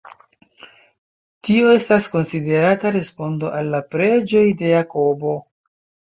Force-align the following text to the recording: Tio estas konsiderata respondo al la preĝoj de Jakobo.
Tio 1.47 1.73
estas 1.73 2.07
konsiderata 2.13 2.91
respondo 2.95 3.51
al 3.59 3.69
la 3.75 3.81
preĝoj 3.97 4.41
de 4.63 4.71
Jakobo. 4.71 5.35